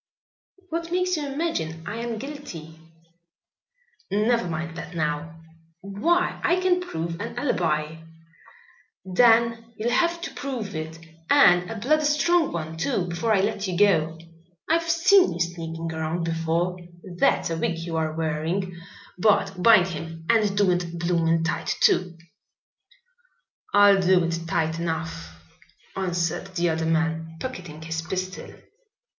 "What 0.71 0.91
makes 0.91 1.15
you 1.15 1.27
imagine 1.31 1.83
I 1.85 1.97
am 1.97 2.17
guilty?" 2.17 2.79
"Never 4.09 4.47
mind 4.47 4.75
that 4.75 4.95
now." 4.95 5.39
"Why, 5.81 6.41
I 6.43 6.59
can 6.59 6.81
prove 6.81 7.19
an 7.21 7.37
alibi." 7.37 7.97
"Then 9.05 9.73
you'll 9.77 9.91
have 9.91 10.19
to 10.21 10.33
prove 10.33 10.73
it, 10.75 10.97
and 11.29 11.69
a 11.69 11.75
bloody 11.75 12.05
strong 12.05 12.51
one 12.51 12.77
too, 12.77 13.09
before 13.09 13.31
I 13.31 13.41
let 13.41 13.67
you 13.67 13.77
go. 13.77 14.17
I've 14.67 14.89
seen 14.89 15.33
you 15.33 15.39
sneaking 15.39 15.91
around 15.93 16.23
before. 16.25 16.79
That's 17.19 17.51
a 17.51 17.57
wig 17.57 17.77
you 17.77 17.95
are 17.97 18.11
wearing. 18.15 18.75
Bart, 19.19 19.51
bind 19.61 19.89
him, 19.89 20.25
and 20.31 20.57
do 20.57 20.71
it 20.71 20.97
bloomin' 20.97 21.43
tight, 21.43 21.75
too." 21.79 22.17
"I'll 23.71 24.01
do 24.01 24.23
it 24.23 24.39
tight 24.47 24.79
enough," 24.79 25.39
answered 25.95 26.55
the 26.55 26.69
other 26.71 26.87
man, 26.87 27.37
pocketing 27.39 27.83
his 27.83 28.01
pistol. 28.01 28.49